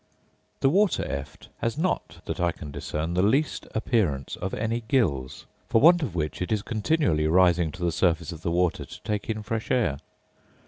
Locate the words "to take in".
8.83-9.43